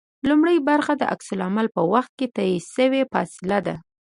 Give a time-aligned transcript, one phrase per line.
[0.29, 3.75] لومړۍ برخه د عکس العمل په وخت کې طی شوې فاصله ده